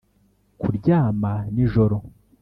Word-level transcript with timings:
kuryama 0.61 1.33
nijoro, 1.53 1.95